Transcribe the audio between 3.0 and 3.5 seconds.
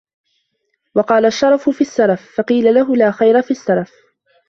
خَيْرَ